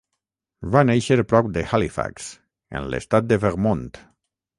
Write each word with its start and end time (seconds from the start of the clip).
Va 0.75 0.81
néixer 0.89 1.17
prop 1.33 1.49
de 1.57 1.63
Halifax, 1.73 2.31
en 2.79 2.87
l'estat 2.95 3.29
de 3.33 3.39
Vermont. 3.45 3.85